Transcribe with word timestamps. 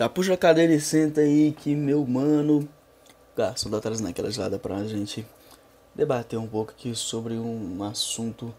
Já 0.00 0.08
puxa 0.08 0.32
a 0.32 0.36
cadeira 0.38 0.72
e 0.72 0.80
senta 0.80 1.20
aí 1.20 1.52
que 1.52 1.76
meu 1.76 2.06
mano. 2.06 2.66
Garçom 3.36 3.68
tá 3.68 3.78
trazendo 3.82 4.08
aquela 4.08 4.30
gelada 4.30 4.58
pra 4.58 4.82
gente 4.84 5.26
debater 5.94 6.38
um 6.38 6.46
pouco 6.46 6.70
aqui 6.70 6.94
sobre 6.94 7.34
um 7.34 7.84
assunto 7.84 8.54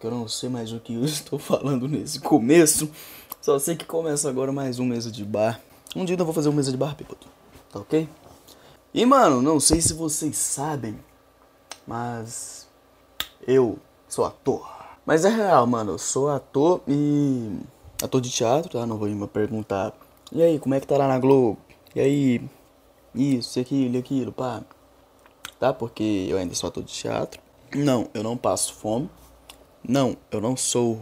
que 0.00 0.06
eu 0.06 0.10
não 0.10 0.26
sei 0.26 0.48
mais 0.48 0.72
o 0.72 0.80
que 0.80 0.94
eu 0.94 1.04
estou 1.04 1.38
falando 1.38 1.86
nesse 1.86 2.20
começo. 2.20 2.90
Só 3.38 3.58
sei 3.58 3.76
que 3.76 3.84
começa 3.84 4.30
agora 4.30 4.50
mais 4.50 4.78
um 4.78 4.86
mesa 4.86 5.10
de 5.10 5.26
bar. 5.26 5.60
Um 5.94 6.06
dia 6.06 6.16
eu 6.18 6.24
vou 6.24 6.32
fazer 6.32 6.48
um 6.48 6.52
mesa 6.52 6.70
de 6.70 6.78
bar 6.78 6.96
bêbado, 6.96 7.26
tá 7.70 7.80
ok? 7.80 8.08
E 8.94 9.04
mano, 9.04 9.42
não 9.42 9.60
sei 9.60 9.82
se 9.82 9.92
vocês 9.92 10.38
sabem, 10.38 10.98
mas 11.86 12.66
eu 13.46 13.78
sou 14.08 14.24
ator. 14.24 14.66
Mas 15.04 15.26
é 15.26 15.28
real, 15.28 15.66
mano, 15.66 15.92
eu 15.92 15.98
sou 15.98 16.30
ator 16.30 16.80
e 16.88 17.58
ator 18.02 18.22
de 18.22 18.30
teatro, 18.30 18.70
tá? 18.70 18.86
Não 18.86 18.96
vou 18.96 19.06
me 19.06 19.26
perguntar. 19.26 19.92
E 20.30 20.42
aí, 20.42 20.58
como 20.58 20.74
é 20.74 20.80
que 20.80 20.86
tá 20.86 20.96
lá 20.96 21.08
na 21.08 21.18
Globo? 21.18 21.58
E 21.94 22.00
aí, 22.00 22.40
isso, 23.14 23.58
aquilo, 23.58 23.96
e 23.96 23.98
aquilo, 23.98 24.32
pá. 24.32 24.62
Tá? 25.58 25.72
Porque 25.72 26.26
eu 26.28 26.36
ainda 26.36 26.54
sou 26.54 26.68
ator 26.68 26.82
de 26.82 26.92
teatro. 26.92 27.40
Não, 27.74 28.08
eu 28.12 28.22
não 28.22 28.36
passo 28.36 28.74
fome. 28.74 29.08
Não, 29.86 30.16
eu 30.30 30.40
não 30.40 30.56
sou, 30.56 31.00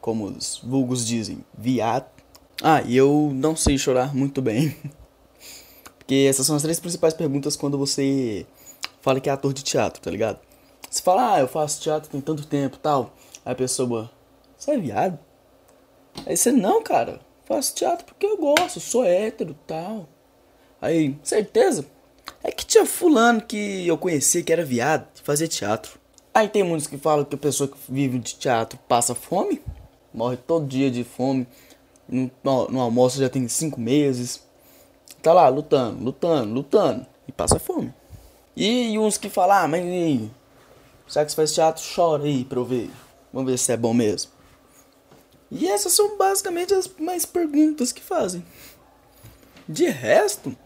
como 0.00 0.26
os 0.26 0.58
vulgos 0.58 1.06
dizem, 1.06 1.44
viado. 1.56 2.06
Ah, 2.62 2.82
e 2.82 2.96
eu 2.96 3.30
não 3.32 3.54
sei 3.54 3.78
chorar 3.78 4.14
muito 4.14 4.42
bem. 4.42 4.76
Porque 5.98 6.26
essas 6.28 6.46
são 6.46 6.56
as 6.56 6.62
três 6.62 6.80
principais 6.80 7.14
perguntas 7.14 7.54
quando 7.54 7.78
você 7.78 8.44
fala 9.00 9.20
que 9.20 9.28
é 9.28 9.32
ator 9.32 9.52
de 9.52 9.62
teatro, 9.62 10.02
tá 10.02 10.10
ligado? 10.10 10.40
Você 10.90 11.02
fala, 11.02 11.34
ah, 11.34 11.40
eu 11.40 11.46
faço 11.46 11.80
teatro 11.80 12.10
tem 12.10 12.20
tanto 12.20 12.46
tempo 12.46 12.78
tal. 12.78 13.14
Aí 13.44 13.52
a 13.52 13.54
pessoa, 13.54 14.10
você 14.56 14.72
é 14.72 14.78
viado? 14.78 15.18
Aí 16.26 16.36
você, 16.36 16.50
não, 16.50 16.82
cara, 16.82 17.20
faço 17.48 17.74
teatro 17.74 18.04
porque 18.04 18.26
eu 18.26 18.36
gosto, 18.36 18.78
sou 18.78 19.04
hétero 19.04 19.56
tal. 19.66 20.06
Aí, 20.80 21.18
certeza? 21.22 21.86
É 22.44 22.52
que 22.52 22.64
tinha 22.64 22.84
fulano 22.84 23.40
que 23.40 23.86
eu 23.86 23.96
conhecia 23.96 24.42
que 24.42 24.52
era 24.52 24.64
viado, 24.64 25.08
de 25.14 25.22
fazer 25.22 25.48
teatro. 25.48 25.98
Aí 26.32 26.48
tem 26.48 26.62
muitos 26.62 26.86
que 26.86 26.98
falam 26.98 27.24
que 27.24 27.34
a 27.34 27.38
pessoa 27.38 27.68
que 27.68 27.76
vive 27.88 28.18
de 28.18 28.34
teatro 28.34 28.78
passa 28.86 29.14
fome, 29.14 29.60
morre 30.12 30.36
todo 30.36 30.66
dia 30.66 30.90
de 30.90 31.02
fome, 31.02 31.48
no, 32.06 32.30
no, 32.44 32.68
no 32.68 32.80
almoço 32.80 33.18
já 33.18 33.28
tem 33.28 33.48
cinco 33.48 33.80
meses, 33.80 34.42
tá 35.22 35.32
lá 35.32 35.48
lutando, 35.48 36.04
lutando, 36.04 36.52
lutando, 36.52 37.06
e 37.26 37.32
passa 37.32 37.58
fome. 37.58 37.92
E, 38.54 38.92
e 38.92 38.98
uns 38.98 39.16
que 39.16 39.28
falam, 39.28 39.56
ah, 39.56 39.68
mas 39.68 39.84
e, 39.84 40.30
será 41.08 41.24
que 41.24 41.32
você 41.32 41.36
faz 41.36 41.54
teatro? 41.54 41.82
Chora 41.94 42.24
aí 42.24 42.44
pra 42.44 42.58
eu 42.58 42.64
ver, 42.64 42.90
vamos 43.32 43.50
ver 43.50 43.58
se 43.58 43.72
é 43.72 43.76
bom 43.76 43.94
mesmo. 43.94 44.37
E 45.50 45.66
essas 45.68 45.92
são 45.92 46.16
basicamente 46.16 46.74
as 46.74 46.88
mais 46.98 47.24
perguntas 47.24 47.92
que 47.92 48.02
fazem. 48.02 48.44
De 49.68 49.88
resto, 49.88 50.56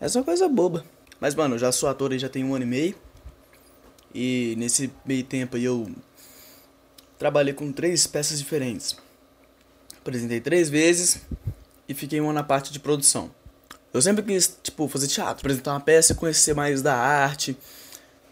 é 0.00 0.08
só 0.08 0.22
coisa 0.22 0.48
boba. 0.48 0.84
Mas, 1.20 1.34
mano, 1.34 1.56
eu 1.56 1.58
já 1.58 1.72
sou 1.72 1.88
ator 1.88 2.12
e 2.12 2.18
já 2.18 2.28
tem 2.28 2.44
um 2.44 2.54
ano 2.54 2.64
e 2.64 2.68
meio. 2.68 2.94
E 4.14 4.54
nesse 4.56 4.90
meio 5.04 5.24
tempo 5.24 5.56
aí 5.56 5.64
eu 5.64 5.90
trabalhei 7.18 7.52
com 7.52 7.72
três 7.72 8.06
peças 8.06 8.38
diferentes. 8.38 8.96
Apresentei 9.98 10.40
três 10.40 10.70
vezes 10.70 11.20
e 11.88 11.94
fiquei 11.94 12.20
uma 12.20 12.32
na 12.32 12.42
parte 12.42 12.72
de 12.72 12.78
produção. 12.78 13.30
Eu 13.92 14.00
sempre 14.00 14.22
quis, 14.22 14.58
tipo, 14.62 14.86
fazer 14.88 15.08
teatro, 15.08 15.40
apresentar 15.40 15.72
uma 15.72 15.80
peça 15.80 16.14
conhecer 16.14 16.54
mais 16.54 16.82
da 16.82 16.94
arte. 16.94 17.56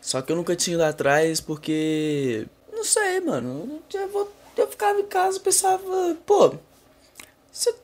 Só 0.00 0.22
que 0.22 0.30
eu 0.30 0.36
nunca 0.36 0.54
tinha 0.54 0.74
ido 0.74 0.84
atrás 0.84 1.40
porque. 1.40 2.46
Não 2.72 2.84
sei, 2.84 3.20
mano. 3.20 3.82
Eu, 3.92 4.08
vou, 4.08 4.32
eu 4.56 4.68
ficava 4.68 5.00
em 5.00 5.06
casa 5.06 5.38
e 5.38 5.40
pensava, 5.40 6.16
pô, 6.24 6.54
se, 7.52 7.74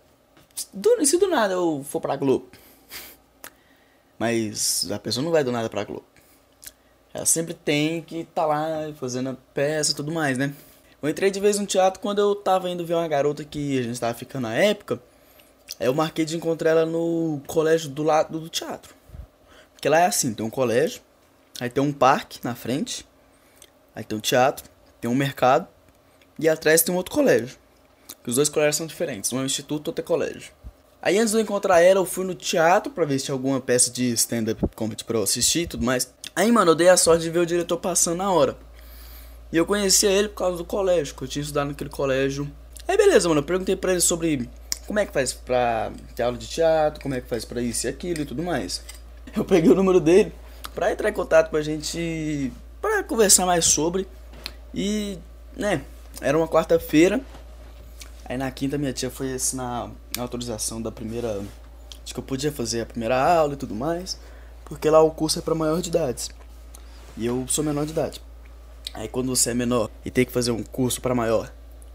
do, 0.73 1.05
se 1.05 1.19
do 1.19 1.28
nada 1.28 1.55
eu 1.55 1.84
for 1.89 2.01
pra 2.01 2.17
Globo 2.17 2.48
mas 4.23 4.89
a 4.93 5.00
pessoa 5.00 5.25
não 5.25 5.33
vai 5.33 5.43
do 5.43 5.50
nada 5.50 5.69
pra 5.69 5.83
Globo. 5.83 6.05
Ela 7.12 7.27
sempre 7.27 7.55
tem 7.55 8.00
que 8.03 8.19
estar 8.19 8.43
tá 8.43 8.47
lá 8.47 8.93
fazendo 8.95 9.31
a 9.31 9.37
peça 9.53 9.91
e 9.91 9.94
tudo 9.97 10.12
mais, 10.12 10.38
né? 10.38 10.55
Eu 11.03 11.09
entrei 11.09 11.28
de 11.28 11.41
vez 11.41 11.59
no 11.59 11.66
teatro 11.66 11.99
quando 11.99 12.21
eu 12.21 12.32
tava 12.37 12.71
indo 12.71 12.87
ver 12.87 12.94
uma 12.94 13.09
garota 13.09 13.44
que 13.44 13.81
a 13.81 13.82
gente 13.82 13.99
tava 13.99 14.15
ficando 14.15 14.44
na 14.44 14.55
época. 14.55 15.03
Aí 15.81 15.88
eu 15.88 15.94
marquei 15.94 16.25
de 16.25 16.37
encontrar 16.37 16.71
ela 16.71 16.87
no 16.87 17.43
colégio 17.49 17.91
do 17.91 18.05
lado 18.05 18.38
do 18.38 18.49
teatro. 18.49 18.94
Porque 19.72 19.88
lá 19.88 19.99
é 19.99 20.06
assim, 20.06 20.32
tem 20.32 20.47
um 20.47 20.50
colégio, 20.50 21.03
aí 21.61 21.69
tem 21.69 21.82
um 21.82 21.93
parque 21.93 22.38
na 22.44 22.55
frente, 22.55 23.05
aí 23.93 24.05
tem 24.05 24.16
um 24.16 24.21
teatro, 24.21 24.71
tem 25.00 25.11
um 25.11 25.16
mercado, 25.16 25.66
e 26.42 26.48
atrás 26.48 26.82
tem 26.82 26.94
um 26.94 26.98
outro 26.98 27.14
colégio. 27.14 27.56
Que 28.22 28.30
os 28.30 28.36
dois 28.36 28.48
colégios 28.48 28.76
são 28.76 28.86
diferentes, 28.86 29.32
um 29.32 29.38
é 29.38 29.42
um 29.42 29.47
instituto, 29.47 29.88
outro 29.88 30.04
é 30.04 30.06
colégio. 30.06 30.53
Aí 31.00 31.19
antes 31.19 31.32
de 31.32 31.38
eu 31.38 31.42
encontrar 31.42 31.80
ela, 31.80 31.98
eu 31.98 32.04
fui 32.04 32.25
no 32.25 32.34
teatro 32.34 32.92
pra 32.92 33.04
ver 33.04 33.19
se 33.19 33.25
tinha 33.25 33.34
alguma 33.34 33.60
peça 33.60 33.91
de 33.91 34.12
stand-up 34.12 34.62
comedy 34.76 35.02
pra 35.04 35.19
eu 35.19 35.22
assistir 35.25 35.62
e 35.62 35.66
tudo 35.66 35.84
mais. 35.84 36.12
Aí, 36.34 36.50
mano, 36.52 36.70
eu 36.70 36.75
dei 36.75 36.88
a 36.88 36.97
sorte 36.97 37.25
de 37.25 37.31
ver 37.31 37.41
o 37.41 37.47
diretor 37.47 37.76
passando 37.78 38.19
na 38.19 38.31
hora. 38.31 38.56
E 39.52 39.56
eu 39.56 39.66
conhecia 39.66 40.10
ele 40.10 40.28
por 40.28 40.36
causa 40.36 40.56
do 40.56 40.64
colégio, 40.64 41.14
que 41.14 41.22
eu 41.22 41.28
tinha 41.28 41.42
estudado 41.42 41.69
naquele 41.69 41.91
colégio. 41.91 42.50
Aí, 42.86 42.97
beleza, 42.97 43.28
mano, 43.28 43.41
eu 43.41 43.44
perguntei 43.44 43.75
pra 43.75 43.92
ele 43.92 44.00
sobre 44.00 44.48
como 44.86 44.98
é 44.98 45.06
que 45.06 45.12
faz 45.12 45.32
pra 45.32 45.91
ter 46.14 46.22
aula 46.22 46.38
de 46.38 46.47
teatro, 46.47 47.02
como 47.02 47.14
é 47.14 47.20
que 47.20 47.28
faz 47.28 47.44
pra 47.44 47.60
isso 47.60 47.86
e 47.86 47.88
aquilo 47.88 48.22
e 48.22 48.25
tudo 48.25 48.42
mais. 48.42 48.82
Eu 49.36 49.44
peguei 49.44 49.70
o 49.70 49.75
número 49.75 50.00
dele 50.00 50.32
pra 50.75 50.92
entrar 50.92 51.08
em 51.08 51.12
contato 51.12 51.50
com 51.50 51.56
a 51.56 51.62
gente, 51.62 52.52
pra 52.81 53.02
conversar 53.02 53.44
mais 53.44 53.64
sobre. 53.64 54.06
E, 54.75 55.19
né, 55.56 55.82
era 56.21 56.37
uma 56.37 56.49
quarta-feira. 56.49 57.21
Aí 58.25 58.37
na 58.37 58.50
quinta 58.50 58.78
minha 58.78 58.93
tia 58.93 59.11
foi 59.11 59.33
assinar 59.33 59.91
a 60.17 60.21
autorização 60.21 60.81
da 60.81 60.93
primeira. 60.93 61.41
De 62.05 62.12
que 62.12 62.19
eu 62.19 62.25
podia 62.25 62.50
fazer 62.50 62.81
a 62.81 62.87
primeira 62.87 63.21
aula 63.23 63.55
e 63.55 63.56
tudo 63.56 63.75
mais. 63.75 64.19
Porque 64.65 64.89
lá 64.89 65.00
o 65.00 65.11
curso 65.11 65.39
é 65.39 65.43
para 65.43 65.55
maior 65.55 65.81
de 65.81 65.89
idade. 65.89 66.28
E 67.17 67.27
eu 67.27 67.45
sou 67.49 67.62
menor 67.62 67.84
de 67.84 67.93
idade. 67.93 68.21
Aí 68.95 69.09
quando 69.09 69.28
você 69.28 69.50
é 69.50 69.55
menor 69.55 69.91
e 70.05 70.11
tem 70.11 70.25
que 70.25 70.33
fazer 70.33 70.50
um 70.50 70.62
curso 70.62 71.00
para 71.00 71.15
maior, 71.15 71.53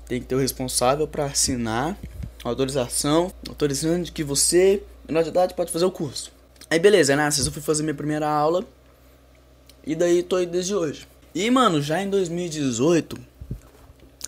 tem 0.08 0.20
que 0.20 0.26
ter 0.26 0.36
o 0.36 0.40
responsável 0.40 1.08
para 1.08 1.26
assinar 1.26 1.98
a 2.44 2.50
autorização, 2.50 3.32
autorizando 3.48 4.12
que 4.12 4.24
você, 4.24 4.82
menor 5.08 5.24
de 5.24 5.30
idade, 5.30 5.54
pode 5.54 5.72
fazer 5.72 5.86
o 5.86 5.92
curso. 5.92 6.32
Aí 6.70 6.80
beleza, 6.80 7.16
né? 7.16 7.28
Eu 7.28 7.52
fui 7.52 7.62
fazer 7.62 7.84
minha 7.84 7.96
primeira 7.96 8.28
aula. 8.28 8.64
E 9.86 9.96
daí 9.96 10.22
tô 10.22 10.36
aí 10.36 10.46
desde 10.46 10.76
hoje. 10.76 11.08
E 11.34 11.50
mano, 11.50 11.82
já 11.82 12.02
em 12.02 12.10
2018 12.10 13.18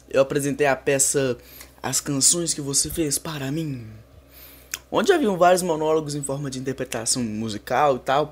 eu 0.09 0.21
apresentei 0.21 0.67
a 0.67 0.75
peça 0.75 1.37
as 1.81 2.01
canções 2.01 2.53
que 2.53 2.61
você 2.61 2.89
fez 2.89 3.17
para 3.17 3.51
mim. 3.51 3.87
Onde 4.91 5.13
haviam 5.13 5.37
vários 5.37 5.61
monólogos 5.61 6.15
em 6.15 6.21
forma 6.21 6.49
de 6.49 6.59
interpretação 6.59 7.23
musical 7.23 7.95
e 7.95 7.99
tal. 7.99 8.31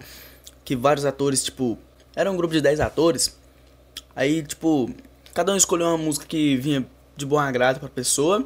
Que 0.66 0.76
vários 0.76 1.06
atores, 1.06 1.44
tipo. 1.44 1.78
Era 2.16 2.32
um 2.32 2.38
grupo 2.38 2.54
de 2.54 2.62
10 2.62 2.80
atores. 2.80 3.38
Aí, 4.16 4.44
tipo. 4.44 4.94
Cada 5.34 5.54
um 5.54 5.56
escolheu 5.56 5.88
uma 5.88 5.98
música 5.98 6.26
que 6.26 6.58
vinha 6.58 6.86
de 7.16 7.26
bom 7.26 7.38
agrado 7.38 7.80
pra 7.80 7.90
pessoa. 7.90 8.44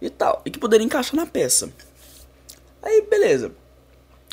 E 0.00 0.08
tal. 0.08 0.42
E 0.44 0.50
que 0.50 0.58
poderia 0.58 0.84
encaixar 0.84 1.16
na 1.16 1.26
peça. 1.26 1.70
Aí, 2.82 3.04
beleza. 3.10 3.52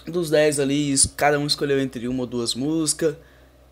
Dos 0.06 0.30
10 0.30 0.60
ali, 0.60 0.94
cada 1.18 1.40
um 1.40 1.48
escolheu 1.48 1.80
entre 1.80 2.08
uma 2.08 2.22
ou 2.22 2.28
duas 2.28 2.54
músicas. 2.54 3.16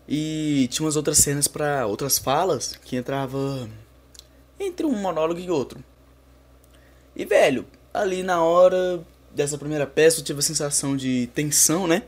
E 0.08 0.68
tinha 0.70 0.84
umas 0.84 0.96
outras 0.96 1.18
cenas 1.18 1.46
para 1.46 1.86
outras 1.86 2.18
falas 2.18 2.78
que 2.84 2.96
entrava 2.96 3.68
entre 4.58 4.86
um 4.86 4.92
monólogo 4.92 5.40
e 5.40 5.50
outro. 5.50 5.82
E, 7.14 7.24
velho, 7.24 7.66
ali 7.92 8.22
na 8.22 8.42
hora 8.42 9.02
dessa 9.30 9.58
primeira 9.58 9.86
peça 9.86 10.20
eu 10.20 10.24
tive 10.24 10.38
a 10.38 10.42
sensação 10.42 10.96
de 10.96 11.28
tensão, 11.34 11.86
né? 11.86 12.02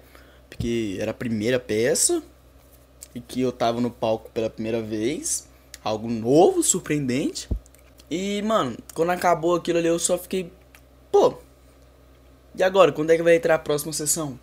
Porque 0.49 0.97
era 1.01 1.11
a 1.11 1.15
primeira 1.15 1.59
peça 1.59 2.23
e 3.15 3.21
que 3.21 3.41
eu 3.41 3.53
tava 3.53 3.81
no 3.81 3.91
palco 3.91 4.31
pela 4.31 4.51
primeira 4.51 4.83
vez. 4.83 5.49
Algo 5.83 6.09
novo, 6.09 6.63
surpreendente. 6.63 7.49
E, 8.11 8.43
mano, 8.43 8.77
quando 8.95 9.11
acabou 9.11 9.55
aquilo 9.55 9.79
ali 9.79 9.89
eu 9.89 9.99
só 9.99 10.19
fiquei. 10.19 10.53
Pô, 11.11 11.39
e 12.57 12.63
agora? 12.63 12.91
Quando 12.91 13.11
é 13.11 13.17
que 13.17 13.23
vai 13.23 13.37
entrar 13.37 13.57
a 13.57 13.59
próxima 13.59 13.93
sessão? 13.93 14.39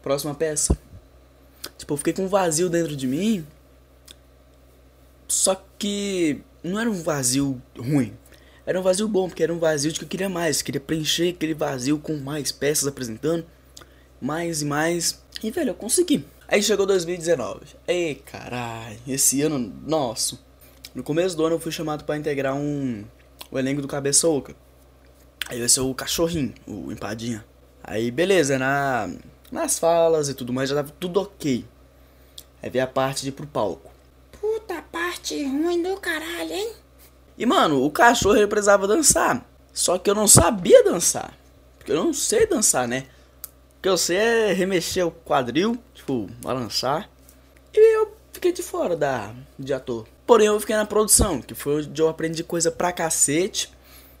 Próxima 0.00 0.34
peça? 0.34 0.78
Tipo, 1.76 1.94
eu 1.94 1.96
fiquei 1.96 2.12
com 2.12 2.22
um 2.22 2.28
vazio 2.28 2.68
dentro 2.68 2.94
de 2.94 3.06
mim. 3.08 3.44
Só 5.26 5.60
que 5.76 6.40
não 6.66 6.80
era 6.80 6.90
um 6.90 7.02
vazio 7.02 7.60
ruim. 7.78 8.12
Era 8.66 8.80
um 8.80 8.82
vazio 8.82 9.06
bom, 9.06 9.28
porque 9.28 9.42
era 9.42 9.54
um 9.54 9.58
vazio 9.58 9.92
de 9.92 9.98
que 9.98 10.04
eu 10.04 10.08
queria 10.08 10.28
mais. 10.28 10.60
Queria 10.60 10.80
preencher 10.80 11.30
aquele 11.30 11.54
vazio 11.54 11.98
com 11.98 12.16
mais 12.16 12.50
peças 12.50 12.88
apresentando. 12.88 13.46
Mais 14.20 14.62
e 14.62 14.64
mais. 14.64 15.22
E, 15.42 15.50
velho, 15.50 15.70
eu 15.70 15.74
consegui. 15.74 16.24
Aí 16.48 16.62
chegou 16.62 16.84
2019. 16.86 17.60
Ei, 17.86 18.16
caralho. 18.16 18.98
Esse 19.06 19.42
ano, 19.42 19.58
nosso. 19.58 20.44
No 20.94 21.02
começo 21.02 21.36
do 21.36 21.44
ano 21.44 21.56
eu 21.56 21.60
fui 21.60 21.70
chamado 21.70 22.04
para 22.04 22.16
integrar 22.16 22.54
um... 22.54 23.04
O 23.50 23.58
elenco 23.58 23.80
do 23.80 23.86
Cabeça 23.86 24.26
Oca. 24.26 24.56
Aí 25.48 25.60
vai 25.60 25.68
ser 25.68 25.80
o 25.80 25.94
cachorrinho, 25.94 26.52
o 26.66 26.90
empadinha. 26.90 27.44
Aí, 27.82 28.10
beleza, 28.10 28.58
na... 28.58 29.08
Nas 29.52 29.78
falas 29.78 30.28
e 30.28 30.34
tudo 30.34 30.52
mais, 30.52 30.68
já 30.68 30.74
tava 30.74 30.92
tudo 30.98 31.20
ok. 31.20 31.64
Aí 32.60 32.68
veio 32.68 32.84
a 32.84 32.88
parte 32.88 33.22
de 33.22 33.28
ir 33.28 33.32
pro 33.32 33.46
palco. 33.46 33.92
Parte 35.26 35.44
ruim 35.44 35.82
do 35.82 35.96
caralho, 35.96 36.52
hein? 36.52 36.72
E, 37.36 37.44
mano, 37.44 37.82
o 37.82 37.90
cachorro 37.90 38.36
ele 38.36 38.46
precisava 38.46 38.86
dançar. 38.86 39.44
Só 39.72 39.98
que 39.98 40.08
eu 40.08 40.14
não 40.14 40.28
sabia 40.28 40.84
dançar. 40.84 41.36
Porque 41.76 41.90
eu 41.90 41.96
não 41.96 42.14
sei 42.14 42.46
dançar, 42.46 42.86
né? 42.86 43.06
O 43.76 43.82
que 43.82 43.88
eu 43.88 43.98
sei 43.98 44.16
é 44.18 44.52
remexer 44.52 45.04
o 45.04 45.10
quadril, 45.10 45.76
tipo, 45.92 46.28
balançar. 46.40 47.10
E 47.74 47.96
eu 47.96 48.16
fiquei 48.32 48.52
de 48.52 48.62
fora 48.62 48.96
da, 48.96 49.34
de 49.58 49.74
ator. 49.74 50.06
Porém, 50.24 50.46
eu 50.46 50.60
fiquei 50.60 50.76
na 50.76 50.86
produção, 50.86 51.42
que 51.42 51.56
foi 51.56 51.82
onde 51.82 52.00
eu 52.00 52.08
aprendi 52.08 52.44
coisa 52.44 52.70
pra 52.70 52.92
cacete. 52.92 53.72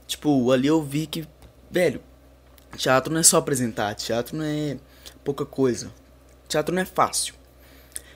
Tipo, 0.08 0.50
ali 0.50 0.66
eu 0.66 0.82
vi 0.82 1.06
que, 1.06 1.24
velho, 1.70 2.02
teatro 2.76 3.12
não 3.12 3.20
é 3.20 3.22
só 3.22 3.36
apresentar, 3.36 3.94
teatro 3.94 4.36
não 4.36 4.44
é 4.44 4.76
pouca 5.22 5.46
coisa. 5.46 5.88
Teatro 6.48 6.74
não 6.74 6.82
é 6.82 6.84
fácil. 6.84 7.36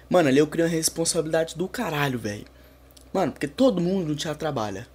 Mano, 0.09 0.29
ali 0.29 0.39
eu 0.39 0.47
criei 0.49 0.67
uma 0.67 0.75
responsabilidade 0.75 1.57
do 1.57 1.69
caralho, 1.69 2.19
velho. 2.19 2.47
Mano, 3.13 3.33
porque 3.33 3.49
todo 3.49 3.81
mundo 3.81 4.09
no 4.09 4.15
teatro 4.15 4.39
trabalha. 4.39 4.87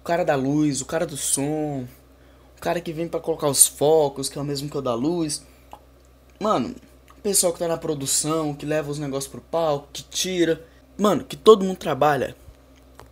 O 0.00 0.04
cara 0.04 0.24
da 0.24 0.34
luz, 0.34 0.80
o 0.80 0.86
cara 0.86 1.06
do 1.06 1.16
som, 1.16 1.86
o 2.56 2.60
cara 2.60 2.80
que 2.80 2.92
vem 2.92 3.06
para 3.06 3.20
colocar 3.20 3.48
os 3.48 3.66
focos, 3.66 4.28
que 4.28 4.38
é 4.38 4.42
o 4.42 4.44
mesmo 4.44 4.68
que 4.68 4.76
o 4.76 4.82
da 4.82 4.94
luz. 4.94 5.44
Mano, 6.40 6.74
o 7.18 7.22
pessoal 7.22 7.52
que 7.52 7.58
tá 7.58 7.68
na 7.68 7.76
produção, 7.76 8.54
que 8.54 8.66
leva 8.66 8.90
os 8.90 8.98
negócios 8.98 9.30
pro 9.30 9.40
palco, 9.40 9.88
que 9.92 10.02
tira. 10.02 10.64
Mano, 10.98 11.24
que 11.24 11.36
todo 11.36 11.64
mundo 11.64 11.76
trabalha. 11.76 12.34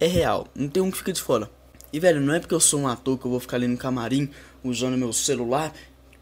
É 0.00 0.06
real. 0.06 0.46
Não 0.54 0.68
tem 0.68 0.82
um 0.82 0.90
que 0.90 0.98
fica 0.98 1.12
de 1.12 1.22
fora. 1.22 1.50
E, 1.92 2.00
velho, 2.00 2.20
não 2.20 2.34
é 2.34 2.40
porque 2.40 2.54
eu 2.54 2.60
sou 2.60 2.80
um 2.80 2.88
ator 2.88 3.18
que 3.18 3.24
eu 3.24 3.30
vou 3.30 3.40
ficar 3.40 3.56
ali 3.56 3.66
no 3.66 3.76
camarim 3.76 4.30
usando 4.62 4.96
meu 4.96 5.12
celular, 5.12 5.72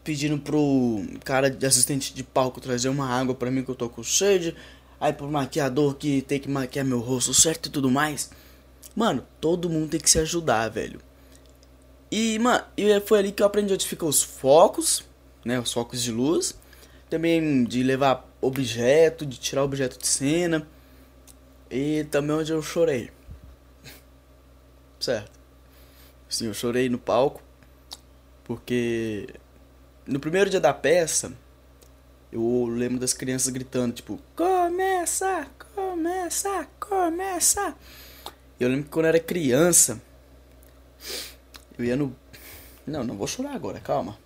pedindo 0.03 0.37
pro 0.37 1.05
cara 1.23 1.49
de 1.49 1.65
assistente 1.65 2.13
de 2.13 2.23
palco 2.23 2.61
trazer 2.61 2.89
uma 2.89 3.09
água 3.09 3.35
para 3.35 3.51
mim 3.51 3.63
que 3.63 3.69
eu 3.69 3.75
tô 3.75 3.89
com 3.89 4.03
sede. 4.03 4.55
Aí 4.99 5.13
pro 5.13 5.29
maquiador 5.29 5.95
que 5.95 6.21
tem 6.21 6.39
que 6.39 6.49
maquiar 6.49 6.85
meu 6.85 6.99
rosto 6.99 7.33
certo 7.33 7.67
e 7.67 7.71
tudo 7.71 7.89
mais. 7.89 8.31
Mano, 8.95 9.25
todo 9.39 9.69
mundo 9.69 9.91
tem 9.91 9.99
que 9.99 10.09
se 10.09 10.17
ajudar, 10.19 10.69
velho. 10.69 10.99
E, 12.11 12.39
mano, 12.39 12.63
foi 13.05 13.19
ali 13.19 13.31
que 13.31 13.43
eu 13.43 13.47
aprendi 13.47 13.73
onde 13.73 13.85
ficam 13.85 14.07
os 14.07 14.23
focos, 14.23 15.03
né? 15.45 15.59
Os 15.59 15.71
focos 15.71 16.01
de 16.01 16.11
luz. 16.11 16.57
Também 17.09 17.63
de 17.63 17.83
levar 17.83 18.27
objeto, 18.41 19.25
de 19.25 19.37
tirar 19.37 19.63
objeto 19.63 19.99
de 19.99 20.07
cena. 20.07 20.67
E 21.69 22.05
também 22.05 22.35
onde 22.37 22.51
eu 22.51 22.61
chorei. 22.61 23.11
Certo. 24.99 25.37
Sim, 26.27 26.47
eu 26.47 26.53
chorei 26.53 26.89
no 26.89 26.97
palco. 26.97 27.41
Porque 28.43 29.27
no 30.07 30.19
primeiro 30.19 30.49
dia 30.49 30.59
da 30.59 30.73
peça, 30.73 31.33
eu 32.31 32.65
lembro 32.67 32.99
das 32.99 33.13
crianças 33.13 33.51
gritando, 33.53 33.93
tipo, 33.93 34.19
começa, 34.35 35.47
começa, 35.73 36.67
começa. 36.77 37.75
Eu 38.59 38.67
lembro 38.67 38.83
que 38.83 38.89
quando 38.89 39.05
eu 39.05 39.09
era 39.09 39.19
criança, 39.19 40.01
eu 41.77 41.85
ia 41.85 41.95
no. 41.95 42.13
Não, 42.85 43.03
não 43.03 43.15
vou 43.15 43.27
chorar 43.27 43.53
agora, 43.53 43.79
calma. 43.79 44.17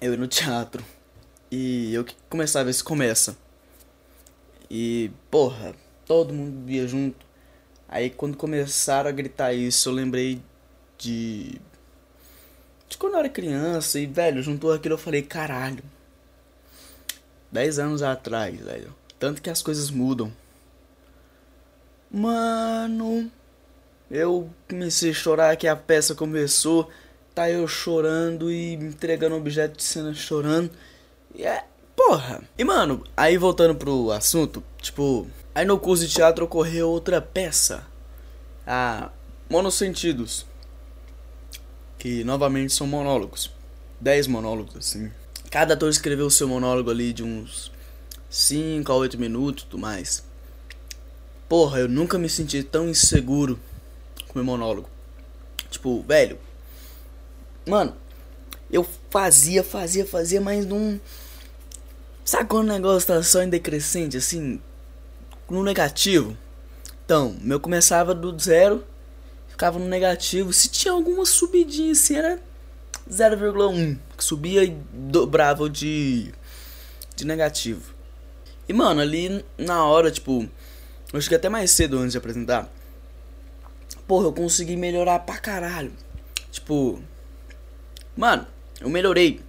Eu 0.00 0.12
ia 0.12 0.18
no 0.18 0.28
teatro. 0.28 0.84
E 1.50 1.92
eu 1.92 2.04
que 2.04 2.14
começava 2.28 2.62
a 2.62 2.66
ver 2.66 2.72
se 2.72 2.84
começa. 2.84 3.36
E, 4.70 5.10
porra, 5.30 5.74
todo 6.06 6.32
mundo 6.32 6.70
ia 6.70 6.86
junto. 6.86 7.26
Aí 7.88 8.10
quando 8.10 8.36
começaram 8.36 9.08
a 9.08 9.12
gritar 9.12 9.52
isso, 9.52 9.88
eu 9.88 9.92
lembrei 9.92 10.40
de. 10.98 11.60
De 12.88 12.96
quando 12.96 13.14
eu 13.14 13.20
era 13.20 13.28
criança 13.28 13.98
e, 13.98 14.06
velho, 14.06 14.42
juntou 14.42 14.72
aquilo 14.72 14.94
eu 14.94 14.98
falei, 14.98 15.22
caralho 15.22 15.82
10 17.54 17.78
anos 17.78 18.02
atrás, 18.02 18.58
velho. 18.58 18.92
Tanto 19.16 19.40
que 19.40 19.48
as 19.48 19.62
coisas 19.62 19.88
mudam. 19.88 20.32
Mano, 22.10 23.30
eu 24.10 24.50
comecei 24.68 25.12
a 25.12 25.14
chorar 25.14 25.56
que 25.56 25.68
a 25.68 25.76
peça 25.76 26.16
começou. 26.16 26.90
Tá 27.32 27.48
eu 27.48 27.68
chorando 27.68 28.50
e 28.50 28.74
entregando 28.74 29.36
objeto 29.36 29.76
de 29.76 29.84
cena 29.84 30.12
chorando. 30.12 30.68
E 31.32 31.44
é. 31.44 31.64
Porra. 31.94 32.42
E 32.58 32.64
mano, 32.64 33.04
aí 33.16 33.38
voltando 33.38 33.76
pro 33.76 34.10
assunto, 34.10 34.60
tipo, 34.82 35.28
aí 35.54 35.64
no 35.64 35.78
curso 35.78 36.04
de 36.04 36.12
teatro 36.12 36.46
ocorreu 36.46 36.90
outra 36.90 37.22
peça. 37.22 37.86
A 38.66 39.12
Monossentidos. 39.48 40.44
Que 41.98 42.24
novamente 42.24 42.72
são 42.72 42.88
monólogos. 42.88 43.52
10 44.00 44.26
monólogos, 44.26 44.76
assim. 44.76 45.12
Cada 45.54 45.74
ator 45.74 45.88
escreveu 45.88 46.26
o 46.26 46.30
seu 46.32 46.48
monólogo 46.48 46.90
ali 46.90 47.12
de 47.12 47.22
uns 47.22 47.70
5 48.28 48.90
a 48.90 48.96
8 48.96 49.16
minutos 49.16 49.62
tudo 49.62 49.78
mais. 49.78 50.24
Porra, 51.48 51.78
eu 51.78 51.86
nunca 51.86 52.18
me 52.18 52.28
senti 52.28 52.60
tão 52.64 52.88
inseguro 52.88 53.56
com 54.26 54.36
meu 54.36 54.44
monólogo. 54.44 54.88
Tipo, 55.70 56.02
velho. 56.02 56.40
Mano, 57.64 57.94
eu 58.68 58.84
fazia, 59.08 59.62
fazia, 59.62 60.04
fazia, 60.04 60.40
mas 60.40 60.66
não. 60.66 61.00
Sabe 62.24 62.48
quando 62.48 62.64
o 62.64 62.72
negócio 62.72 63.06
tá 63.06 63.22
só 63.22 63.40
em 63.40 63.48
decrescente, 63.48 64.16
assim? 64.16 64.60
No 65.48 65.62
negativo? 65.62 66.36
Então, 67.04 67.36
meu 67.40 67.60
começava 67.60 68.12
do 68.12 68.36
zero, 68.36 68.84
ficava 69.46 69.78
no 69.78 69.86
negativo. 69.86 70.52
Se 70.52 70.66
tinha 70.66 70.90
alguma 70.90 71.24
subidinha 71.24 71.92
assim, 71.92 72.16
era 72.16 72.42
0,1 73.10 73.98
que 74.16 74.24
subia 74.24 74.64
e 74.64 74.70
dobrava 74.92 75.68
de 75.68 76.32
de 77.16 77.24
negativo. 77.24 77.94
E 78.68 78.72
mano, 78.72 79.00
ali 79.00 79.44
na 79.56 79.84
hora, 79.84 80.10
tipo, 80.10 80.48
eu 81.12 81.20
cheguei 81.20 81.36
até 81.36 81.48
mais 81.48 81.70
cedo 81.70 81.98
antes 81.98 82.12
de 82.12 82.18
apresentar. 82.18 82.68
Porra, 84.06 84.26
eu 84.26 84.32
consegui 84.32 84.76
melhorar 84.76 85.20
pra 85.20 85.38
caralho. 85.38 85.92
Tipo, 86.50 87.00
mano, 88.16 88.46
eu 88.80 88.88
melhorei. 88.88 89.40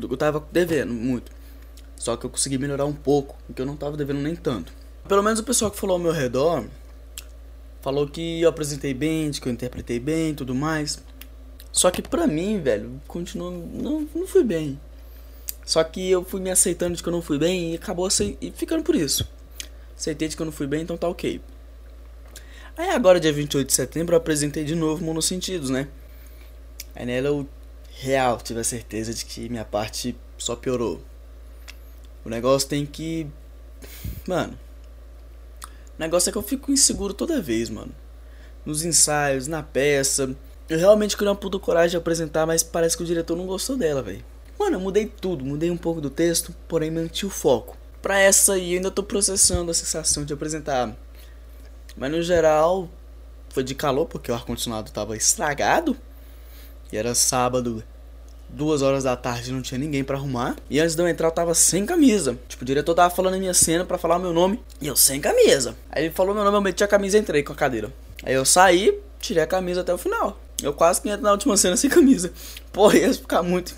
Eu 0.00 0.16
tava 0.16 0.46
devendo 0.50 0.92
muito. 0.92 1.30
Só 1.96 2.16
que 2.16 2.24
eu 2.24 2.30
consegui 2.30 2.56
melhorar 2.58 2.86
um 2.86 2.92
pouco, 2.92 3.36
porque 3.46 3.60
eu 3.60 3.66
não 3.66 3.76
tava 3.76 3.96
devendo 3.96 4.20
nem 4.20 4.34
tanto. 4.34 4.72
Pelo 5.06 5.22
menos 5.22 5.40
o 5.40 5.44
pessoal 5.44 5.70
que 5.70 5.78
falou 5.78 5.94
ao 5.94 6.02
meu 6.02 6.12
redor 6.12 6.64
falou 7.82 8.06
que 8.06 8.40
eu 8.40 8.48
apresentei 8.48 8.94
bem, 8.94 9.30
que 9.30 9.46
eu 9.46 9.52
interpretei 9.52 9.98
bem 9.98 10.34
tudo 10.34 10.54
mais. 10.54 11.02
Só 11.72 11.90
que 11.90 12.02
pra 12.02 12.26
mim, 12.26 12.60
velho, 12.60 13.00
continua. 13.06 13.50
Não, 13.50 14.08
não 14.14 14.26
fui 14.26 14.42
bem. 14.42 14.78
Só 15.64 15.82
que 15.84 16.10
eu 16.10 16.24
fui 16.24 16.40
me 16.40 16.50
aceitando 16.50 16.96
de 16.96 17.02
que 17.02 17.08
eu 17.08 17.12
não 17.12 17.22
fui 17.22 17.38
bem 17.38 17.72
e 17.72 17.76
acabou 17.76 18.08
e 18.40 18.50
ficando 18.50 18.82
por 18.82 18.94
isso. 18.94 19.28
Aceitei 19.96 20.28
de 20.28 20.34
que 20.34 20.42
eu 20.42 20.46
não 20.46 20.52
fui 20.52 20.66
bem, 20.66 20.82
então 20.82 20.96
tá 20.96 21.06
ok. 21.08 21.40
Aí 22.76 22.88
agora, 22.90 23.20
dia 23.20 23.32
28 23.32 23.66
de 23.66 23.72
setembro, 23.72 24.14
eu 24.14 24.18
apresentei 24.18 24.64
de 24.64 24.74
novo 24.74 25.04
Monossentidos, 25.04 25.70
né? 25.70 25.86
Aí 26.94 27.06
nela 27.06 27.28
eu 27.28 27.48
real 28.00 28.40
tive 28.40 28.60
a 28.60 28.64
certeza 28.64 29.12
de 29.12 29.24
que 29.24 29.48
minha 29.48 29.64
parte 29.64 30.16
só 30.38 30.56
piorou. 30.56 31.00
O 32.24 32.28
negócio 32.28 32.68
tem 32.68 32.84
que. 32.86 33.26
Mano. 34.26 34.58
O 35.62 36.00
negócio 36.00 36.30
é 36.30 36.32
que 36.32 36.38
eu 36.38 36.42
fico 36.42 36.72
inseguro 36.72 37.12
toda 37.12 37.40
vez, 37.40 37.70
mano. 37.70 37.94
Nos 38.64 38.84
ensaios, 38.84 39.46
na 39.46 39.62
peça. 39.62 40.34
Eu 40.70 40.78
realmente 40.78 41.16
queria 41.16 41.32
uma 41.32 41.36
puta 41.36 41.58
coragem 41.58 41.90
de 41.90 41.96
apresentar, 41.96 42.46
mas 42.46 42.62
parece 42.62 42.96
que 42.96 43.02
o 43.02 43.06
diretor 43.06 43.36
não 43.36 43.44
gostou 43.44 43.76
dela, 43.76 44.00
velho. 44.02 44.24
Mano, 44.56 44.76
eu 44.76 44.80
mudei 44.80 45.04
tudo, 45.04 45.44
mudei 45.44 45.68
um 45.68 45.76
pouco 45.76 46.00
do 46.00 46.08
texto, 46.08 46.54
porém 46.68 46.92
mantive 46.92 47.26
o 47.26 47.28
foco. 47.28 47.76
Pra 48.00 48.20
essa 48.20 48.52
aí, 48.52 48.74
eu 48.74 48.76
ainda 48.76 48.88
tô 48.88 49.02
processando 49.02 49.68
a 49.72 49.74
sensação 49.74 50.24
de 50.24 50.32
apresentar. 50.32 50.96
Mas 51.96 52.12
no 52.12 52.22
geral, 52.22 52.88
foi 53.48 53.64
de 53.64 53.74
calor, 53.74 54.06
porque 54.06 54.30
o 54.30 54.34
ar-condicionado 54.34 54.92
tava 54.92 55.16
estragado. 55.16 55.96
E 56.92 56.96
era 56.96 57.16
sábado, 57.16 57.82
duas 58.48 58.80
horas 58.80 59.02
da 59.02 59.16
tarde, 59.16 59.50
não 59.50 59.62
tinha 59.62 59.78
ninguém 59.78 60.04
para 60.04 60.16
arrumar. 60.16 60.54
E 60.70 60.78
antes 60.78 60.94
de 60.94 61.02
eu 61.02 61.08
entrar, 61.08 61.26
eu 61.26 61.32
tava 61.32 61.52
sem 61.52 61.84
camisa. 61.84 62.38
Tipo, 62.46 62.62
o 62.62 62.66
diretor 62.66 62.94
tava 62.94 63.12
falando 63.12 63.34
a 63.34 63.38
minha 63.38 63.54
cena 63.54 63.84
para 63.84 63.98
falar 63.98 64.18
o 64.18 64.20
meu 64.20 64.32
nome. 64.32 64.62
E 64.80 64.86
eu 64.86 64.94
sem 64.94 65.20
camisa. 65.20 65.74
Aí 65.90 66.04
ele 66.04 66.14
falou 66.14 66.32
meu 66.32 66.44
nome, 66.44 66.56
eu 66.56 66.60
meti 66.62 66.84
a 66.84 66.86
camisa 66.86 67.18
e 67.18 67.20
entrei 67.20 67.42
com 67.42 67.52
a 67.52 67.56
cadeira. 67.56 67.92
Aí 68.22 68.34
eu 68.34 68.44
saí, 68.44 68.96
tirei 69.18 69.42
a 69.42 69.48
camisa 69.48 69.80
até 69.80 69.92
o 69.92 69.98
final. 69.98 70.38
Eu 70.62 70.72
quase 70.72 71.00
que 71.00 71.08
entro 71.08 71.22
na 71.22 71.32
última 71.32 71.56
cena 71.56 71.76
sem 71.76 71.88
camisa. 71.90 72.32
Porra, 72.72 72.98
ia 72.98 73.14
ficar 73.14 73.42
muito. 73.42 73.74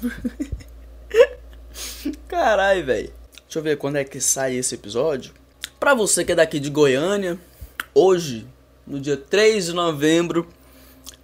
Caralho, 2.29 2.85
velho. 2.85 3.13
Deixa 3.45 3.59
eu 3.59 3.63
ver 3.63 3.77
quando 3.77 3.97
é 3.97 4.05
que 4.05 4.21
sai 4.21 4.57
esse 4.57 4.75
episódio. 4.75 5.33
Pra 5.79 5.95
você 5.95 6.25
que 6.25 6.33
é 6.33 6.35
daqui 6.35 6.59
de 6.59 6.71
Goiânia, 6.71 7.39
hoje, 7.95 8.47
no 8.87 9.01
dia 9.01 9.17
3 9.17 9.67
de 9.67 9.73
novembro, 9.73 10.49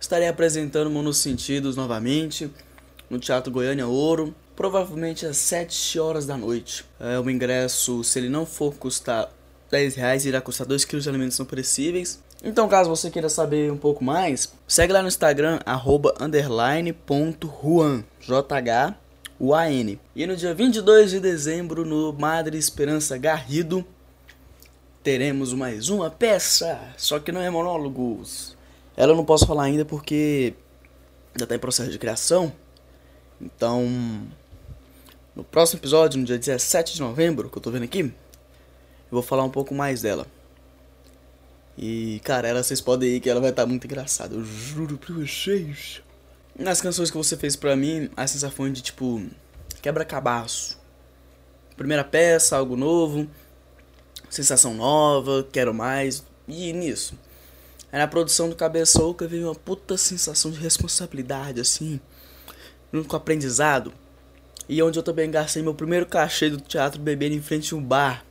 estarei 0.00 0.28
apresentando 0.28 0.90
Monossentidos 0.90 1.76
novamente 1.76 2.50
no 3.08 3.18
Teatro 3.18 3.52
Goiânia 3.52 3.86
Ouro, 3.86 4.34
provavelmente 4.54 5.24
às 5.24 5.36
7 5.38 5.98
horas 5.98 6.26
da 6.26 6.36
noite. 6.36 6.84
É, 7.00 7.18
o 7.18 7.30
ingresso, 7.30 8.04
se 8.04 8.18
ele 8.18 8.28
não 8.28 8.44
for 8.44 8.74
custar 8.74 9.32
10 9.70 9.94
reais, 9.94 10.26
irá 10.26 10.40
custar 10.40 10.66
2 10.66 10.84
kg 10.84 11.00
de 11.00 11.08
alimentos 11.08 11.38
não 11.38 11.46
perecíveis. 11.46 12.22
Então, 12.42 12.68
caso 12.68 12.88
você 12.88 13.10
queira 13.10 13.28
saber 13.28 13.72
um 13.72 13.76
pouco 13.76 14.04
mais, 14.04 14.52
segue 14.66 14.92
lá 14.92 15.02
no 15.02 15.08
Instagram, 15.08 15.58
arroba, 15.66 16.14
Juan, 17.60 18.04
J-H-U-A-N. 18.20 20.00
E 20.14 20.26
no 20.26 20.36
dia 20.36 20.54
22 20.54 21.10
de 21.10 21.18
dezembro, 21.18 21.84
no 21.84 22.12
Madre 22.12 22.56
Esperança 22.56 23.18
Garrido, 23.18 23.84
teremos 25.02 25.52
mais 25.52 25.88
uma 25.88 26.10
peça, 26.10 26.80
só 26.96 27.18
que 27.18 27.32
não 27.32 27.40
é 27.40 27.50
monólogos. 27.50 28.56
Ela 28.96 29.12
eu 29.12 29.16
não 29.16 29.24
posso 29.24 29.44
falar 29.44 29.64
ainda 29.64 29.84
porque 29.84 30.54
já 31.36 31.42
está 31.42 31.56
em 31.56 31.58
processo 31.58 31.90
de 31.90 31.98
criação. 31.98 32.52
Então, 33.40 33.84
no 35.34 35.42
próximo 35.42 35.80
episódio, 35.80 36.20
no 36.20 36.24
dia 36.24 36.38
17 36.38 36.94
de 36.94 37.00
novembro, 37.00 37.50
que 37.50 37.58
eu 37.58 37.62
tô 37.62 37.70
vendo 37.72 37.84
aqui, 37.84 38.00
eu 38.00 38.12
vou 39.10 39.22
falar 39.22 39.42
um 39.42 39.50
pouco 39.50 39.74
mais 39.74 40.02
dela. 40.02 40.24
E, 41.80 42.20
cara, 42.24 42.48
ela 42.48 42.60
vocês 42.60 42.80
podem 42.80 43.08
ir 43.14 43.20
que 43.20 43.30
ela 43.30 43.40
vai 43.40 43.50
estar 43.50 43.62
tá 43.62 43.68
muito 43.68 43.84
engraçada, 43.84 44.34
eu 44.34 44.44
juro 44.44 44.98
pra 44.98 45.14
vocês. 45.14 46.02
Nas 46.58 46.80
canções 46.80 47.08
que 47.08 47.16
você 47.16 47.36
fez 47.36 47.54
pra 47.54 47.76
mim, 47.76 48.10
a 48.16 48.26
sensação 48.26 48.72
de 48.72 48.82
tipo 48.82 49.24
quebra-cabaço. 49.80 50.76
Primeira 51.76 52.02
peça, 52.02 52.56
algo 52.56 52.74
novo, 52.76 53.28
sensação 54.28 54.74
nova, 54.74 55.46
quero 55.52 55.72
mais, 55.72 56.24
e 56.48 56.72
nisso. 56.72 57.14
Aí 57.92 58.00
na 58.00 58.08
produção 58.08 58.50
do 58.50 58.56
Cabeça 58.56 59.00
Oca 59.00 59.28
veio 59.28 59.46
uma 59.46 59.54
puta 59.54 59.96
sensação 59.96 60.50
de 60.50 60.58
responsabilidade, 60.58 61.60
assim, 61.60 62.00
junto 62.92 63.08
com 63.08 63.14
o 63.14 63.18
aprendizado. 63.18 63.92
E 64.68 64.82
onde 64.82 64.98
eu 64.98 65.02
também 65.04 65.30
gastei 65.30 65.62
meu 65.62 65.74
primeiro 65.74 66.06
cachê 66.06 66.50
do 66.50 66.60
teatro 66.60 67.00
bebendo 67.00 67.36
em 67.36 67.40
frente 67.40 67.72
a 67.72 67.76
um 67.76 67.82
bar 67.82 68.24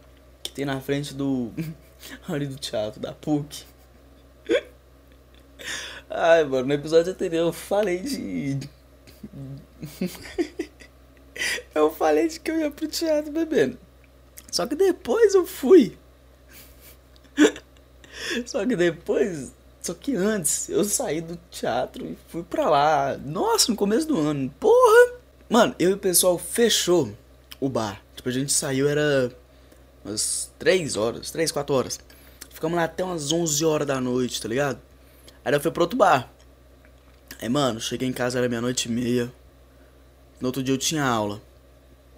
que 0.44 0.52
tem 0.52 0.66
na 0.66 0.82
frente 0.82 1.14
do. 1.14 1.54
ali 2.28 2.48
do 2.48 2.56
teatro, 2.56 3.00
da 3.00 3.14
PUC. 3.14 3.66
Ai, 6.10 6.44
mano, 6.44 6.68
no 6.68 6.74
episódio 6.74 7.12
anterior 7.12 7.48
eu 7.48 7.54
falei 7.54 8.00
de. 8.00 8.60
eu 11.76 11.92
falei 11.92 12.28
de 12.28 12.40
que 12.40 12.52
eu 12.52 12.60
ia 12.60 12.72
pro 12.72 12.88
teatro 12.88 13.32
bebendo. 13.32 13.78
Só 14.52 14.66
que 14.66 14.76
depois 14.76 15.36
eu 15.36 15.46
fui. 15.46 15.98
Só 18.46 18.66
que 18.66 18.76
depois. 18.76 19.54
Só 19.82 19.94
que 19.94 20.16
antes 20.16 20.70
eu 20.70 20.84
saí 20.84 21.22
do 21.22 21.38
teatro 21.50 22.06
e 22.06 22.18
fui 22.30 22.44
pra 22.44 22.70
lá. 22.70 23.18
Nossa, 23.18 23.72
no 23.72 23.78
começo 23.78 24.08
do 24.08 24.18
ano. 24.18 24.54
Porra! 24.60 25.18
Mano, 25.50 25.76
eu 25.80 25.92
e 25.92 25.94
o 25.94 25.98
pessoal 25.98 26.38
fechou 26.38 27.14
o 27.60 27.70
bar. 27.70 28.02
Tipo, 28.16 28.30
a 28.30 28.32
gente 28.32 28.52
saiu, 28.52 28.90
era 28.90 29.32
umas 30.08 30.52
3 30.58 30.96
horas, 30.96 31.32
3, 31.32 31.52
4 31.52 31.76
horas. 31.76 32.00
Ficamos 32.50 32.78
lá 32.78 32.86
até 32.86 33.04
umas 33.04 33.32
11 33.32 33.64
horas 33.66 33.88
da 33.88 34.00
noite, 34.00 34.42
tá 34.42 34.48
ligado? 34.48 34.80
Aí 35.44 35.54
eu 35.54 35.62
fui 35.62 35.72
pro 35.72 35.84
outro 35.84 35.98
bar. 35.98 36.32
Aí, 37.40 37.50
mano, 37.50 37.80
cheguei 37.80 38.08
em 38.08 38.14
casa, 38.14 38.40
era 38.40 38.50
meia-noite 38.50 38.88
e 38.88 38.92
meia. 38.92 39.32
No 40.40 40.48
outro 40.48 40.64
dia 40.64 40.74
eu 40.74 40.78
tinha 40.78 41.04
aula. 41.04 41.42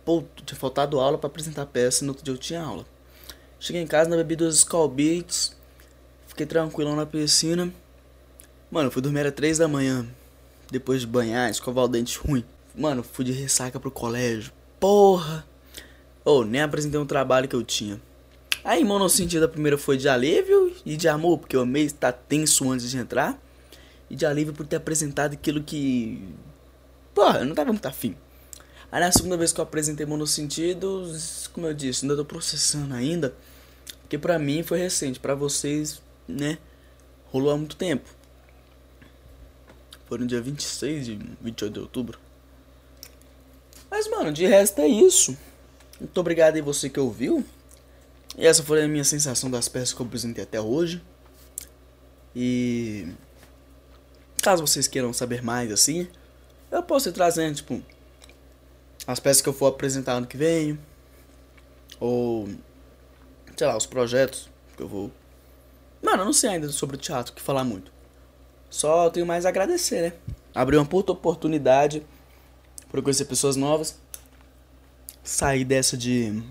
Pô, 0.05 0.23
tinha 0.45 0.57
faltado 0.57 0.99
aula 0.99 1.17
para 1.17 1.27
apresentar 1.27 1.63
a 1.63 1.65
peça, 1.65 2.05
no 2.05 2.11
outro 2.11 2.23
dia 2.23 2.33
eu 2.33 2.37
tinha 2.37 2.61
aula. 2.61 2.85
Cheguei 3.59 3.81
em 3.81 3.87
casa, 3.87 4.09
bebi 4.15 4.35
duas 4.35 4.55
Skull 4.55 4.87
Beats. 4.87 5.55
Fiquei 6.27 6.45
tranquilão 6.45 6.95
na 6.95 7.05
piscina. 7.05 7.73
Mano, 8.71 8.89
fui 8.89 9.01
dormir 9.01 9.25
às 9.25 9.33
3 9.33 9.57
da 9.57 9.67
manhã. 9.67 10.07
Depois 10.71 11.01
de 11.01 11.07
banhar, 11.07 11.49
escovar 11.49 11.85
o 11.85 11.87
dente 11.87 12.17
ruim. 12.17 12.45
Mano, 12.73 13.03
fui 13.03 13.25
de 13.25 13.31
ressaca 13.31 13.79
pro 13.79 13.91
colégio. 13.91 14.53
Porra! 14.79 15.45
Ô, 16.23 16.39
oh, 16.39 16.43
nem 16.43 16.61
apresentei 16.61 16.99
um 16.99 17.05
trabalho 17.05 17.47
que 17.47 17.55
eu 17.55 17.63
tinha. 17.63 17.99
Aí, 18.63 18.83
monossentido, 18.83 19.45
a 19.45 19.47
primeira 19.47 19.77
foi 19.77 19.97
de 19.97 20.09
alívio 20.09 20.75
e 20.85 20.97
de 20.97 21.07
amor, 21.07 21.39
porque 21.39 21.55
eu 21.55 21.61
amei 21.61 21.85
estar 21.85 22.11
tenso 22.11 22.69
antes 22.69 22.89
de 22.89 22.97
entrar. 22.97 23.41
E 24.09 24.15
de 24.15 24.25
alívio 24.25 24.53
por 24.53 24.65
ter 24.65 24.75
apresentado 24.77 25.33
aquilo 25.33 25.63
que. 25.63 26.21
Porra, 27.13 27.39
eu 27.39 27.45
não 27.45 27.55
tava 27.55 27.71
muito 27.71 27.85
afim. 27.85 28.15
Aí 28.91 28.99
na 28.99 29.11
segunda 29.11 29.37
vez 29.37 29.53
que 29.53 29.59
eu 29.59 29.63
apresentei 29.63 30.05
monossentido, 30.05 31.05
como 31.53 31.67
eu 31.67 31.73
disse, 31.73 32.03
ainda 32.03 32.15
tô 32.15 32.25
processando 32.25 32.93
ainda. 32.93 33.33
Porque 34.01 34.17
pra 34.17 34.39
mim 34.39 34.63
foi 34.63 34.79
recente, 34.79 35.19
pra 35.19 35.35
vocês, 35.35 36.01
né? 36.27 36.57
Rolou 37.27 37.51
há 37.51 37.57
muito 37.57 37.75
tempo. 37.75 38.09
Foi 40.07 40.17
no 40.17 40.25
dia 40.25 40.41
26 40.41 41.05
de 41.05 41.19
28 41.39 41.73
de 41.73 41.79
outubro. 41.79 42.19
Mas, 43.91 44.07
mano, 44.07 44.31
de 44.31 44.45
resto 44.47 44.81
é 44.81 44.87
isso. 44.87 45.37
Muito 45.99 46.17
obrigado 46.19 46.55
aí 46.55 46.61
você 46.61 46.89
que 46.89 46.99
ouviu. 46.99 47.43
E 48.37 48.45
essa 48.45 48.63
foi 48.63 48.83
a 48.83 48.87
minha 48.87 49.03
sensação 49.03 49.49
das 49.49 49.67
peças 49.67 49.93
que 49.93 50.01
eu 50.01 50.05
apresentei 50.05 50.43
até 50.43 50.61
hoje. 50.61 51.01
E 52.35 53.07
caso 54.41 54.65
vocês 54.65 54.87
queiram 54.87 55.11
saber 55.11 55.43
mais 55.43 55.71
assim, 55.71 56.07
eu 56.71 56.81
posso 56.83 57.09
ir 57.09 57.11
trazendo, 57.11 57.55
tipo, 57.55 57.81
as 59.05 59.19
peças 59.19 59.41
que 59.41 59.49
eu 59.49 59.53
for 59.53 59.67
apresentar 59.67 60.13
ano 60.13 60.27
que 60.27 60.37
vem. 60.37 60.79
Ou 61.99 62.47
sei 63.57 63.67
lá, 63.67 63.75
os 63.75 63.85
projetos 63.85 64.49
que 64.77 64.83
eu 64.83 64.87
vou. 64.87 65.11
Mano, 66.01 66.21
eu 66.21 66.25
não 66.25 66.33
sei 66.33 66.51
ainda 66.51 66.69
sobre 66.69 66.95
o 66.95 66.99
teatro 66.99 67.33
que 67.33 67.41
falar 67.41 67.65
muito. 67.65 67.91
Só 68.69 69.09
tenho 69.09 69.25
mais 69.25 69.45
a 69.45 69.49
agradecer, 69.49 70.01
né? 70.01 70.13
Abrir 70.55 70.77
uma 70.77 70.85
puta 70.85 71.11
oportunidade 71.11 72.05
para 72.89 73.01
conhecer 73.01 73.25
pessoas 73.25 73.55
novas. 73.55 73.99
Sair 75.29 75.63
dessa 75.63 75.95
de 75.95 76.41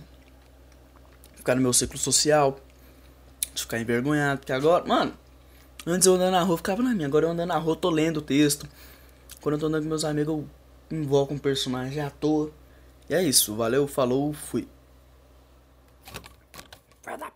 ficar 1.34 1.56
no 1.56 1.60
meu 1.60 1.72
ciclo 1.72 1.98
social, 1.98 2.60
de 3.52 3.62
ficar 3.62 3.80
envergonhado, 3.80 4.38
porque 4.38 4.52
agora, 4.52 4.84
mano, 4.84 5.12
antes 5.84 6.06
eu 6.06 6.14
andando 6.14 6.30
na 6.30 6.42
rua 6.44 6.56
ficava 6.56 6.80
na 6.80 6.94
minha, 6.94 7.08
agora 7.08 7.26
eu 7.26 7.30
andando 7.32 7.48
na 7.48 7.58
rua 7.58 7.74
tô 7.74 7.90
lendo 7.90 8.18
o 8.18 8.22
texto. 8.22 8.68
Quando 9.40 9.56
eu 9.56 9.58
tô 9.58 9.66
andando 9.66 9.82
com 9.82 9.88
meus 9.88 10.04
amigos, 10.04 10.32
eu 10.32 10.96
invoco 10.96 11.34
um 11.34 11.38
personagem 11.38 12.00
à 12.00 12.08
toa. 12.08 12.52
E 13.10 13.14
é 13.14 13.20
isso, 13.20 13.56
valeu, 13.56 13.88
falou, 13.88 14.32
fui. 14.32 14.68
Vai 17.02 17.18
dar 17.18 17.32